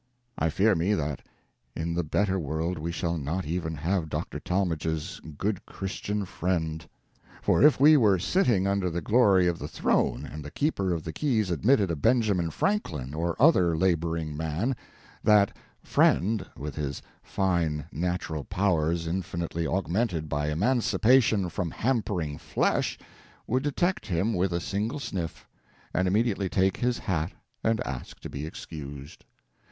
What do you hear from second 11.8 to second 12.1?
a